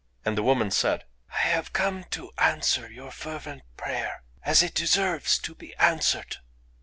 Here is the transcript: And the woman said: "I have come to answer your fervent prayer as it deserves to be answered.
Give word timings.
And 0.25 0.35
the 0.35 0.41
woman 0.41 0.71
said: 0.71 1.03
"I 1.31 1.41
have 1.49 1.73
come 1.73 2.05
to 2.05 2.31
answer 2.39 2.89
your 2.89 3.11
fervent 3.11 3.61
prayer 3.77 4.23
as 4.43 4.63
it 4.63 4.73
deserves 4.73 5.37
to 5.37 5.53
be 5.53 5.75
answered. 5.75 6.37